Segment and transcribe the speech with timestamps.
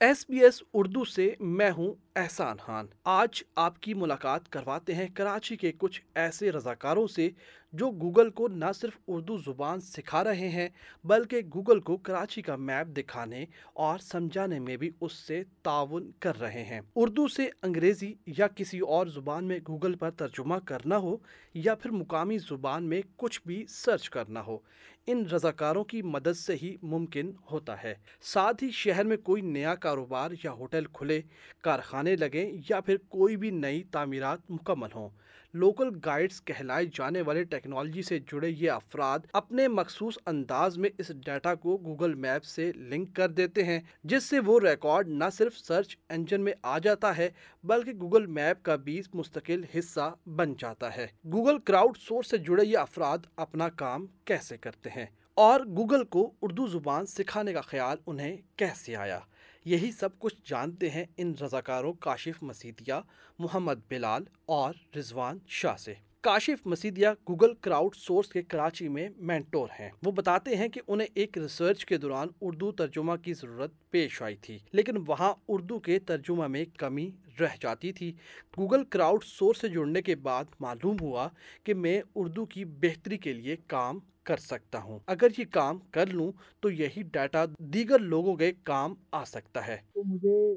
[0.00, 5.06] S B S Urdu سے میں ہوں احسان خان۔ آج آپ کی ملاقات کرواتے ہیں
[5.14, 7.28] کراچی کے کچھ ایسے رضاکاروں سے
[7.72, 10.68] جو گوگل کو نہ صرف اردو زبان سکھا رہے ہیں
[11.04, 13.44] بلکہ گوگل کو کراچی کا میپ دکھانے
[13.74, 18.78] اور سمجھانے میں بھی اس سے تعاون کر رہے ہیں۔ اردو سے انگریزی یا کسی
[18.78, 21.16] اور زبان میں گوگل پر ترجمہ کرنا ہو
[21.54, 24.58] یا پھر مقامی زبان میں کچھ بھی سرچ کرنا ہو
[25.06, 29.74] ان رضاکاروں کی مدد سے ہی ممکن ہوتا ہے۔ ساتھ ہی شہر میں کوئی نیا
[29.74, 31.20] کاروبار یا ہوٹل کھلے،
[31.62, 35.08] کارخانے لگیں یا پھر کوئی بھی نئی تعمیرات مکمل ہوں۔
[35.54, 41.12] لوکل گائیڈز کہلائے جانے والے ٹیکنالوجی سے جڑے یہ افراد اپنے مخصوص انداز میں اس
[41.24, 45.58] ڈیٹا کو گوگل میپ سے لنک کر دیتے ہیں، جس سے وہ ریکارڈ نہ صرف
[45.58, 47.30] سرچ انجن میں آ جاتا ہے،
[47.64, 52.66] بلکہ گوگل میپ کا بھی مستقل حصہ بن جاتا ہے۔ گوگل کراؤڈ سورس سے جڑے
[52.66, 57.96] یہ افراد اپنا کام کیسے کرتے ہیں؟ اور گوگل کو اردو زبان سکھانے کا خیال
[58.06, 59.20] انہیں کیسے آیا؟
[59.64, 62.94] یہی سب کچھ جانتے ہیں ان رضاکاروں کاشف مسیدیہ
[63.38, 69.68] محمد بلال اور رضوان شاہ سے۔ کاشف مسیدیہ گوگل کراؤڈ سورس کے کراچی میں مینٹور
[69.80, 74.22] ہیں۔ وہ بتاتے ہیں کہ انہیں ایک ریسرچ کے دوران اردو ترجمہ کی ضرورت پیش
[74.22, 78.12] آئی تھی، لیکن وہاں اردو کے ترجمہ میں کمی رہ جاتی تھی۔
[78.58, 81.28] گوگل کراؤڈ سورس سے جڑنے کے بعد معلوم ہوا
[81.64, 86.06] کہ میں اردو کی بہتری کے لیے کام کر سکتا ہوں۔ اگر یہ کام کر
[86.06, 90.54] لوں تو یہی ڈیٹا دیگر لوگوں کے کام آ سکتا ہے۔ تو مجھے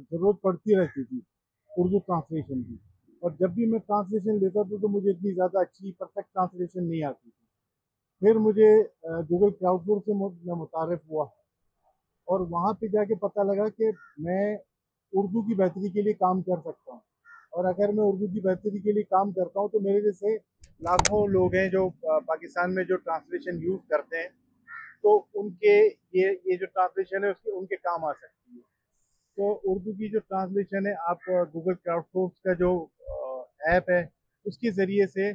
[0.00, 1.20] ضرورت پڑتی رہتی تھی
[1.76, 2.74] اردو ٹرانسلیشن کی۔
[3.20, 7.04] اور جب بھی میں ٹرانسلیشن لیتا تھا تو مجھے اتنی زیادہ اچھی پرفیکٹ ٹرانسلیشن نہیں
[7.04, 7.46] آتی تھی۔
[8.20, 10.12] پھر مجھے گوگل کراؤڈ فور سے
[10.44, 11.24] میں متعارف ہوا۔
[12.30, 13.84] اور وہاں پہ جا کے پتہ لگا کہ
[14.18, 14.56] میں
[15.12, 17.00] اردو کی بہتری کے لیے کام کر سکتا ہوں۔
[17.56, 20.36] اور اگر میں اردو کی بہتری کے لیے کام کرتا ہوں تو میرے جیسے
[20.84, 21.88] لاکھوں لوگ ہیں جو
[22.26, 24.28] پاکستان میں جو ٹرانسلیشن یوز کرتے ہیں،
[25.02, 25.74] تو ان کے
[26.12, 28.60] یہ یہ جو ٹرانسلیشن ہے، اس کے، ان کے کام آ سکتی ہے۔
[29.38, 32.70] تو اردو کی جو ٹرانسلیشن ہے، آپ گوگل کراؤڈ سورس کا جو
[33.70, 34.02] ایپ ہے،
[34.46, 35.30] اس کے ذریعے سے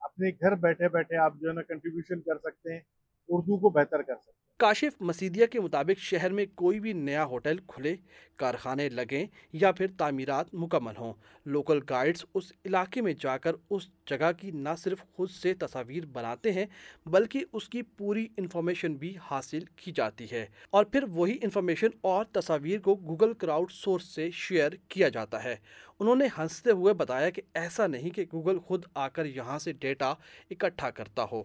[0.00, 2.80] اپنے گھر بیٹھے بیٹھے آپ جو ہے نا کنٹریبیوشن کر سکتے ہیں۔
[3.28, 7.56] اردو کو بہتر کر سکتے کاشف مسیدیہ کے مطابق شہر میں کوئی بھی نیا ہوٹل
[7.68, 7.96] کھلے
[8.36, 11.12] کارخانے لگیں یا پھر تعمیرات مکمل ہوں۔
[11.46, 16.06] لوکل گائیڈز اس علاقے میں جا کر اس جگہ کی نہ صرف خود سے تصاویر
[16.06, 16.66] بناتے ہیں
[17.06, 22.24] بلکہ اس کی پوری انفارمیشن بھی حاصل کی جاتی ہے۔ اور پھر وہی انفارمیشن اور
[22.24, 25.56] تصاویر کو گوگل کراؤڈ سورس سے شیئر کیا جاتا ہے۔
[26.00, 29.72] انہوں نے ہنستے ہوئے بتایا کہ ایسا نہیں کہ گوگل خود آ کر یہاں سے
[29.72, 30.14] ڈیٹا
[30.50, 31.42] اکٹھا کرتا ہو۔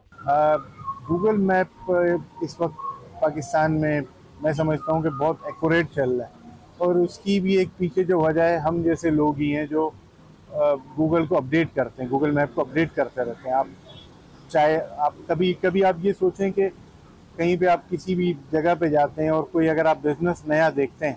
[1.09, 4.01] گوگل میپ eh, اس وقت پاکستان میں
[4.41, 6.33] میں سمجھتا ہوں کہ بہت ایکوریٹ چل رہا ہے۔
[6.77, 9.89] اور اس کی بھی ایک پیچھے جو وجہ ہے، ہم جیسے لوگ ہی ہیں جو
[10.97, 13.67] گوگل کو اپڈیٹ کرتے ہیں گوگل میپ کو اپڈیٹ کرتے رہتے ہیں۔ آپ
[14.49, 16.69] چاہے آپ کبھی کبھی آپ یہ سوچیں کہ
[17.35, 20.69] کہیں پہ آپ کسی بھی جگہ پہ جاتے ہیں اور کوئی اگر آپ بزنس نیا
[20.75, 21.15] دیکھتے ہیں،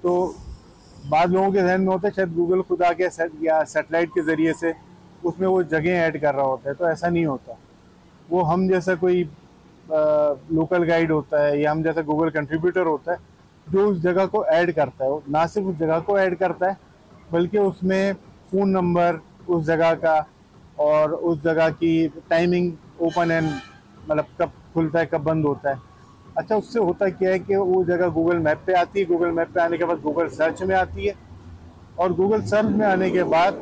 [0.00, 0.32] تو
[1.08, 3.08] بعض لوگوں کے ذہن میں ہوتا ہے شاید گوگل خدا کے
[3.40, 4.72] یا سیٹلائٹ کے ذریعے سے
[5.22, 7.52] اس میں وہ جگہیں ایڈ کر رہا ہوتا ہے، تو ایسا نہیں ہوتا۔
[8.30, 9.22] وہ ہم جیسا کوئی
[9.88, 13.16] لوکل گائیڈ ہوتا ہے یا ہم جیسا گوگل کنٹریبیوٹر ہوتا ہے،
[13.66, 16.74] جو اس جگہ کو ایڈ کرتا ہے نہ صرف اس جگہ کو ایڈ کرتا ہے،
[17.30, 18.12] بلکہ اس میں
[18.50, 19.16] فون نمبر
[19.46, 20.14] اس جگہ کا
[20.84, 23.48] اور اس جگہ کی ٹائمنگ اوپن اینڈ
[24.08, 25.90] مطلب کب کھلتا ہے، کب بند ہوتا ہے۔
[26.34, 29.30] اچھا اس سے ہوتا کیا ہے کہ وہ جگہ گوگل میپ پہ آتی ہے گوگل
[29.34, 31.12] میپ پہ آنے کے بعد گوگل سرچ میں آتی ہے۔
[31.94, 33.52] اور گوگل سرچ میں آنے کے بعد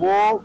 [0.00, 0.38] وہ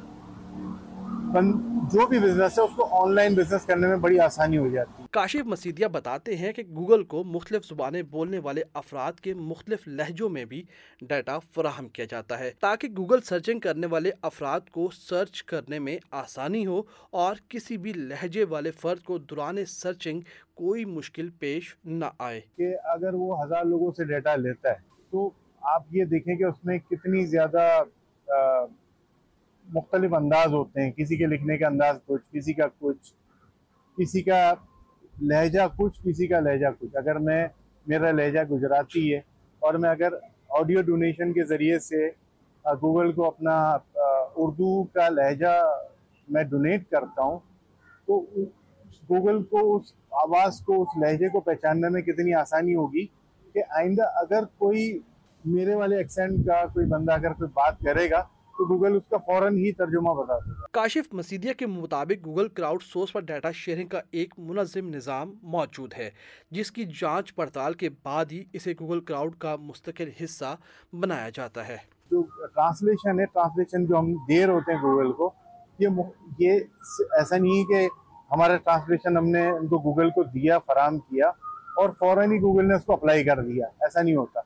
[1.94, 5.02] جو بھی بزنس ہے اس کو آن لائن بزنس کرنے میں بڑی آسانی ہو جاتی
[5.02, 9.88] ہے۔ کاشف مسیدیہ بتاتے ہیں کہ گوگل کو مختلف زبانیں بولنے والے افراد کے مختلف
[9.88, 10.62] لہجوں میں بھی
[11.02, 15.98] ڈیٹا فراہم کیا جاتا ہے تاکہ گوگل سرچنگ کرنے والے افراد کو سرچ کرنے میں
[16.12, 16.82] آسانی ہو
[17.12, 20.22] اور کسی بھی لہجے والے فرد کو دوران سرچنگ
[20.54, 24.80] کوئی مشکل پیش نہ آئے۔ کہ اگر وہ ہزار لوگوں سے ڈیٹا لیتا ہے
[25.12, 25.30] تو
[25.62, 27.68] آپ یہ دیکھیں کہ اس میں کتنی زیادہ
[29.74, 33.14] مختلف انداز ہوتے ہیں۔ کسی کے لکھنے کا انداز کچھ، کسی کا کچھ،
[33.98, 34.54] کسی کا
[35.22, 37.48] لہجہ کچھ، کسی کا لہجہ کچھ۔ اگر میں،
[37.88, 39.20] میرا لہجہ گجراتی ہے
[39.62, 40.14] اور میں اگر
[40.60, 42.08] آڈیو ڈونیشن کے ذریعے سے
[42.66, 43.58] گوگل کو اپنا
[44.36, 45.56] اردو کا لہجہ
[46.28, 47.40] میں ڈونیٹ کرتا ہوں،
[48.08, 48.20] تو
[49.10, 49.94] گوگل کو اس
[50.24, 53.06] آواز کو، اس لہجے کو پہچاننے میں کتنی آسانی ہوگی
[53.56, 55.00] کہ آئندہ اگر کوئی
[55.46, 58.24] میرے والے ایکسینٹ کا کوئی بندہ اگر کوئی بات کرے گا
[58.58, 62.48] تو گوگل اس کا فوراً ہی ترجمہ بتا دے گا کاشف مسیدیہ کے مطابق گوگل
[62.48, 66.10] کراؤڈ سورس پر ڈیٹا شیئرنگ کا ایک منظم نظام موجود ہے
[66.52, 70.56] جس کی جانچ پڑتال کے بعد ہی اسے گوگل کراؤڈ کا مستقل حصہ
[70.94, 71.78] بنایا جاتا ہے۔
[72.12, 72.22] جو
[72.56, 75.32] ٹرانسلیشن ہے ٹرانسلیشن جو ہم دیر ہوتے ہیں گوگل کو
[75.80, 75.88] یہ
[76.40, 76.60] یہ
[77.20, 77.88] ایسا نہیں کہ
[78.32, 81.28] ہمارا ٹرانسلیشن ہم نے ان کو گوگل کو دیا فراہم کیا
[81.78, 84.40] اور فوراً ہی گوگل نے اس کو اپلائی کر دیا ایسا نہیں ہوتا۔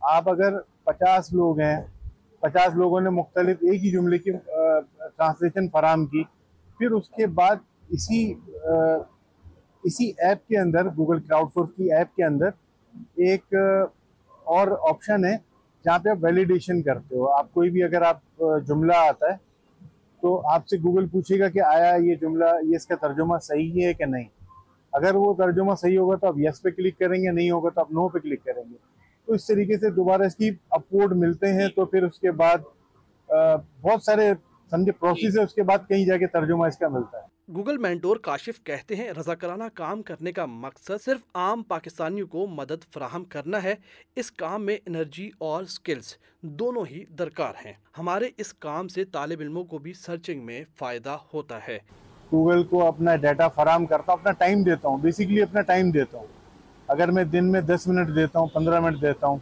[0.00, 1.76] آپ اگر پچاس لوگ ہیں
[2.44, 6.22] پچاس لوگوں نے مختلف ایک ہی جملے کی ٹرانسلیشن فراہم کی۔
[6.80, 7.56] پھر اس کے بعد
[7.96, 8.22] اسی
[9.84, 12.48] اسی ایپ کے اندر گوگل کراؤڈ فورس کی ایپ کے اندر
[13.24, 13.54] ایک
[14.46, 15.36] اور آپشن ہے
[15.84, 19.36] جہاں پہ آپ ویلیڈیشن کرتے ہو۔ آپ کوئی بھی اگر آپ جملہ آتا ہے
[20.22, 23.86] تو آپ سے گوگل پوچھے گا کہ آیا یہ جملہ، یہ اس کا ترجمہ صحیح
[23.86, 24.28] ہے کہ نہیں؟
[24.92, 27.80] اگر وہ ترجمہ صحیح ہوگا تو آپ یس پہ کلک کریں گے، نہیں ہوگا تو
[27.80, 28.76] آپ نو پہ کلک کریں گے۔
[29.26, 32.58] تو اس طریقے سے دوبارہ اس کی اپورڈ ملتے ہیں تو پھر اس کے بعد
[33.82, 34.32] بہت سارے
[34.70, 37.78] سمجھے پروسیس ہے اس کے بعد کہیں جا کے ترجمہ اس کا ملتا ہے۔ گوگل
[37.78, 43.24] مینٹور کاشف کہتے ہیں رضاکرانہ کام کرنے کا مقصد صرف عام پاکستانیوں کو مدد فراہم
[43.24, 43.74] کرنا ہے
[44.16, 46.14] اس کام میں انرجی اور سکلز
[46.60, 51.16] دونوں ہی درکار ہیں۔ ہمارے اس کام سے طالب علموں کو بھی سرچنگ میں فائدہ
[51.34, 51.78] ہوتا ہے۔
[52.32, 56.18] گوگل کو اپنا ڈیٹا فراہم کرتا ہوں اپنا ٹائم دیتا ہوں بیسیکلی اپنا ٹائم دیتا
[56.18, 56.26] ہوں۔
[56.94, 59.38] اگر میں دن میں دس منٹ دیتا ہوں، پندرہ منٹ دیتا ہوں،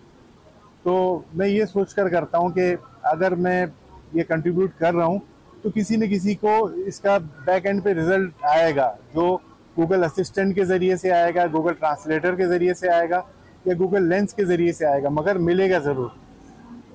[0.83, 3.67] تو میں یہ سوچ کر کرتا ہوں کہ اگر میں
[4.13, 5.19] یہ کنٹریبیوٹ کر رہا ہوں،
[5.63, 9.39] تو کسی نہ کسی کو اس کا بیک اینڈ پہ ریزلٹ آئے گا، جو
[9.79, 13.21] گوگل اسسٹنٹ کے ذریعے سے آئے گا گوگل ٹرانسلیٹر کے ذریعے سے آئے گا
[13.65, 16.09] یا گوگل لینس کے ذریعے سے آئے گا، مگر ملے گا ضرور۔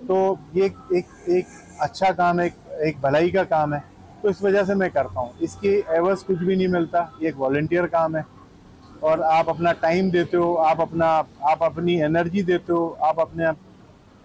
[0.08, 1.46] تو یہ ایک ایک
[1.80, 3.80] اچھا کام ہے، ایک بھلائی کا کام ہے۔
[4.22, 7.26] تو اس وجہ سے میں کرتا ہوں۔ اس کی ایورس کچھ بھی نہیں ملتا، یہ
[7.26, 8.22] ایک والنٹیئر کام ہے۔
[9.00, 11.22] اور آپ اپنا ٹائم دیتے ہو، آپ اپنا،
[11.52, 13.46] آپ اپنی انرجی دیتے ہو، آپ اپنے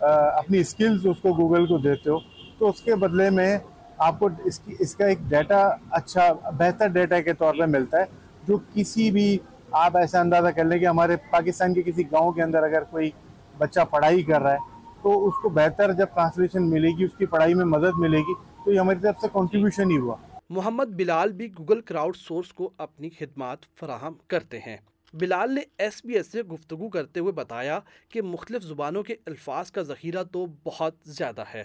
[0.01, 2.19] اپنی اسکلز اس کو گوگل کو دیتے ہو،
[2.59, 3.59] تو اس کے بدلے میں
[3.99, 5.61] آپ کو اس کی، اس کا ایک ڈیٹا
[5.91, 8.05] اچھا بہتر ڈیٹا کے طور پہ ملتا ہے،
[8.49, 9.39] جو کسی بھی
[9.85, 13.11] آپ ایسا اندازہ کر لیں کہ ہمارے پاکستان کے کسی گاؤں کے اندر اگر کوئی
[13.59, 14.71] بچہ پڑھائی کر رہا ہے،
[15.03, 18.35] تو اس کو بہتر جب ٹرانسلیشن ملے گی، اس کی پڑھائی میں مدد ملے گی،
[18.65, 20.17] تو یہ ہماری طرف سے کنٹریبیوشن ہی ہوا۔
[20.55, 24.77] محمد بلال بھی گوگل کراؤڈ سورس کو اپنی خدمات فراہم کرتے ہیں۔
[25.15, 27.79] بلال نے ایس بی ایس سے گفتگو کرتے ہوئے بتایا
[28.09, 31.63] کہ مختلف زبانوں کے الفاظ کا ذخیرہ تو بہت زیادہ ہے،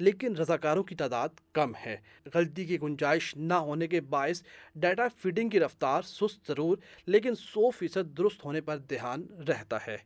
[0.00, 1.96] لیکن رضاکاروں کی تعداد کم ہے۔
[2.34, 4.42] غلطی کی گنجائش نہ ہونے کے باعث
[4.76, 6.76] ڈیٹا فیڈنگ کی رفتار سست ضرور،
[7.06, 9.96] لیکن سو فیصد درست ہونے پر دھیان رہتا ہے۔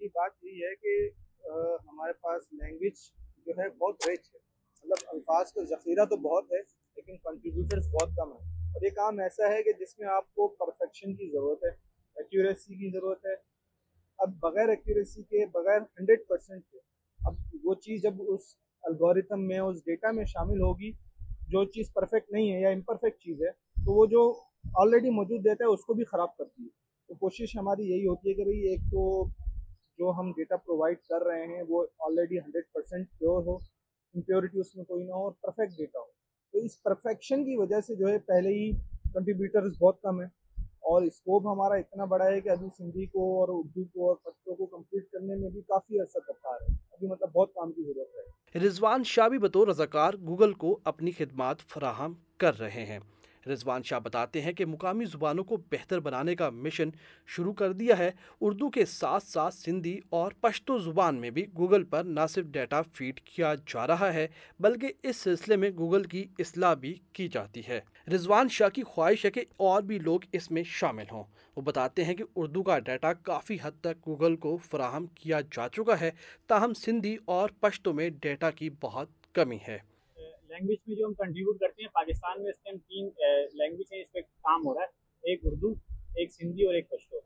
[0.00, 0.96] یہ بات یہ ہے کہ
[1.44, 3.04] ہمارے پاس لینگویج
[3.46, 4.38] جو ہے بہت ریچ ہے۔
[4.84, 6.62] مطلب الفاظ کا ذخیرہ تو بہت ہے
[7.06, 10.48] لیکن کنٹریبیوٹرس بہت کم ہیں۔ اور یہ کام ایسا ہے کہ جس میں آپ کو
[10.48, 11.70] پرفیکشن کی ضرورت ہے
[12.16, 13.34] ایکیوریسی کی ضرورت ہے۔
[14.18, 16.78] اب بغیر ایکیوریسی کے، بغیر ہنڈریڈ پرسینٹ کے،
[17.18, 18.40] اب وہ چیز جب اس
[18.82, 20.92] الگوریتم میں، اس ڈیٹا میں شامل ہوگی،
[21.48, 24.40] جو چیز پرفیکٹ نہیں ہے یا امپرفیکٹ چیز ہے، تو وہ جو
[24.78, 26.68] آلریڈی موجود دیتا ہے، اس کو بھی خراب کرتی ہے
[27.08, 29.28] تو کوشش ہماری یہی ہوتی ہے کہ بھئی ایک تو
[29.98, 33.56] جو ہم ڈیٹا پرووائڈ کر رہے ہیں، وہ آلریڈی ہنڈریڈ پرسینٹ پیور ہو
[34.14, 36.15] امپیورٹی اس میں کوئی نہ ہو اور پرفیکٹ ڈیٹا ہو۔
[36.56, 38.72] تو اس پرفیکشن کی وجہ سے جو ہے پہلے ہی
[39.14, 43.48] کنٹریبیوٹرز بہت کم ہیں اور اسکوپ ہمارا اتنا بڑا ہے کہ ابھی سندھی کو اور
[43.50, 47.32] اردو کو اور پشتوں کو کمپلیٹ کرنے میں بھی کافی عرصہ درکار ہے۔ ابھی مطلب
[47.32, 52.12] بہت کام کی ضرورت ہے۔ رضوان شاہ بھی بطور رضاکار گوگل کو اپنی خدمات فراہم
[52.36, 52.98] کر رہے ہیں۔
[53.46, 56.88] رضوان شاہ بتاتے ہیں کہ مقامی زبانوں کو بہتر بنانے کا مشن
[57.26, 58.10] شروع کر دیا ہے۔
[58.40, 62.82] اردو کے ساتھ ساتھ سندھی اور پشتو زبان میں بھی گوگل پر نہ صرف ڈیٹا
[62.82, 64.26] فیڈ کیا جا رہا ہے،
[64.60, 67.80] بلکہ اس سلسلے میں گوگل کی اصلاح بھی کی جاتی ہے۔
[68.14, 71.24] رضوان شاہ کی خواہش ہے کہ اور بھی لوگ اس میں شامل ہوں۔
[71.56, 75.68] وہ بتاتے ہیں کہ اردو کا ڈیٹا کافی حد تک گوگل کو فراہم کیا جا
[75.68, 76.10] چکا ہے،
[76.46, 79.95] تاہم سندھی اور پشتو میں ڈیٹا کی بہت کمی ہے۔
[80.56, 83.08] لینگویج میں جو ہم کنٹریبیوٹ کرتے ہیں، پاکستان میں اس ٹائم تین
[83.58, 85.72] لینگویج ہیں، اس پہ کام ہو رہا ہے۔ ایک اردو،
[86.16, 87.18] ایک سندھی اور ایک پشتو۔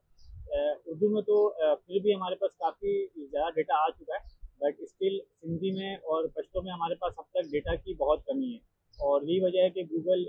[0.87, 1.37] اردو میں تو
[1.76, 2.92] پھر بھی ہمارے پاس کافی
[3.26, 4.28] زیادہ ڈیٹا آ چکا ہے
[4.60, 8.52] بٹ اسٹل سندھی میں اور پشتو میں ہمارے پاس اب تک ڈیٹا کی بہت کمی
[8.52, 8.58] ہے۔
[8.99, 10.25] اور یہی وجہ ہے کہ گوگل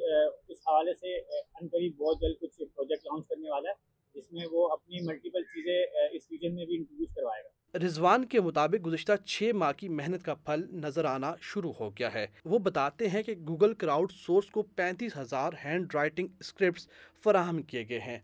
[0.48, 4.46] اس حوالے سے ان قریب بہت جلد کچھ پروجیکٹ لانچ کرنے والا ہے۔ جس میں
[4.52, 5.78] وہ اپنی ملٹیپل چیزیں
[6.12, 10.24] اس ریجن میں بھی انٹروڈیوس کروائے گا۔ رضوان کے مطابق گزشتہ چھ ماہ کی محنت
[10.24, 14.50] کا پھل نظر آنا شروع ہو گیا ہے۔ وہ بتاتے ہیں کہ گوگل کراؤڈ سورس
[14.52, 16.88] کو پینتیس ہزار ہینڈ رائٹنگ اسکرپٹس
[17.24, 18.18] فراہم کیے گئے ہیں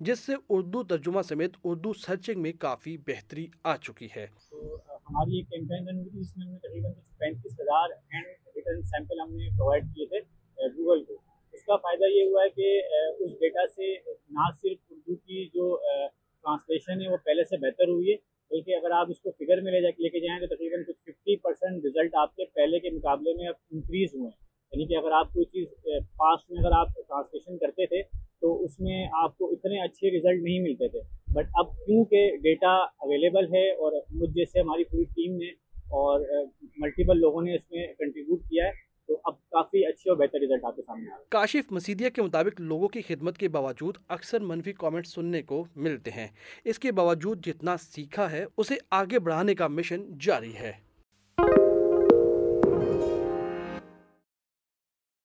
[0.00, 5.36] جس سے اردو ترجمہ سمیت اردو سرچنگ میں کافی بہتری آ چکی ہے۔ تو ہماری
[5.36, 9.34] ایک کیمپین رن ہوئی جس میں ہم نے تقریباً پینتیس ہزار ہینڈ ریٹن سیمپل ہم
[9.36, 10.20] نے پرووائڈ کیے تھے
[10.76, 11.20] گوگل کو۔
[11.54, 12.68] اس کا فائدہ یہ ہوا ہے کہ
[13.24, 13.94] اس ڈیٹا سے
[14.30, 15.76] نہ صرف اردو کی جو
[16.44, 18.16] ٹرانسلیشن ہے وہ پہلے سے بہتر ہوئی ہے،
[18.50, 20.82] بلکہ اگر آپ اس کو فگر میں لے جا کے لے کے جائیں تو تقریباً
[20.82, 24.86] کچھ ففٹی پرسینٹ رزلٹ آپ کے پہلے کے مقابلے میں اب انکریز ہوئے ہیں۔ یعنی
[24.86, 25.68] کہ اگر آپ کوئی چیز
[26.16, 28.02] پاسٹ میں اگر آپ ٹرانسلیشن کرتے تھے
[28.40, 31.00] تو اس میں آپ کو اتنے اچھے رزلٹ نہیں ملتے تھے۔
[31.34, 35.50] بٹ اب کیونکہ ڈیٹا اویلیبل ہے اور مجھ جیسے ہماری پوری ٹیم نے
[35.98, 36.20] اور
[36.78, 38.90] ملٹیپل لوگوں نے اس میں کنٹریبیوٹ کیا ہے
[39.52, 42.88] کافی اچھے اور بہتر رزلٹ کے سامنے آ رہے ہیں۔ کاشف مسیدیہ کے مطابق لوگوں
[42.88, 46.28] کی خدمت کے باوجود اکثر منفی کامنٹ سننے کو ملتے ہیں۔
[46.64, 50.72] اس کے باوجود جتنا سیکھا ہے، اسے آگے بڑھانے کا مشن جاری ہے۔